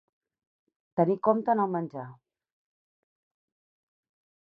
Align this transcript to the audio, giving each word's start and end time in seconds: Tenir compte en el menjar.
Tenir 1.01 1.17
compte 1.27 1.55
en 1.55 1.63
el 1.67 1.71
menjar. 1.75 2.07